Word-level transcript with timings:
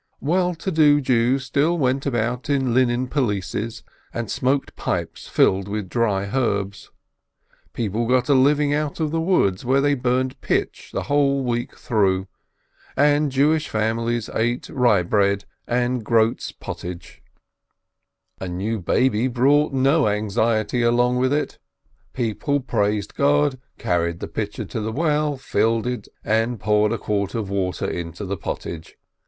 Well 0.19 0.55
to 0.55 0.71
do 0.71 0.99
Jews 0.99 1.43
still 1.45 1.77
went 1.77 2.07
about 2.07 2.49
in 2.49 2.73
linen 2.73 3.07
pelisses, 3.07 3.83
and 4.11 4.31
smoked 4.31 4.75
pipes 4.75 5.27
filled 5.27 5.67
with 5.67 5.89
dry 5.89 6.25
herbs. 6.35 6.89
People 7.73 8.07
got 8.07 8.27
a 8.27 8.33
living 8.33 8.73
out 8.73 8.99
of 8.99 9.11
the 9.11 9.21
woods, 9.21 9.63
where 9.63 9.79
they 9.79 9.93
burnt 9.93 10.41
pitch 10.41 10.89
the 10.91 11.03
whole 11.03 11.43
week 11.43 11.77
through, 11.77 12.25
and 12.97 13.31
Jewish 13.31 13.69
families 13.69 14.27
ate 14.33 14.69
rye 14.69 15.03
bread 15.03 15.45
and 15.67 16.03
groats 16.03 16.51
pottage. 16.51 17.21
THE 18.39 18.45
LAST 18.47 18.53
OF 18.53 18.57
THEM 18.57 18.57
567 18.57 18.57
A 18.57 18.57
new 18.57 18.79
baby 19.11 19.27
brought 19.31 19.71
no 19.71 20.07
anxiety 20.07 20.81
along 20.81 21.17
with 21.17 21.31
it. 21.31 21.59
People 22.13 22.59
praised 22.59 23.13
God, 23.13 23.59
carried 23.77 24.19
the 24.19 24.27
pitcher 24.27 24.65
to 24.65 24.81
the 24.81 24.91
well, 24.91 25.37
filled 25.37 25.85
it, 25.85 26.07
and 26.23 26.59
poured 26.59 26.91
a 26.91 26.97
quart 26.97 27.35
of 27.35 27.51
water 27.51 27.85
into 27.87 28.25
the 28.25 28.35
pottage. 28.37 28.97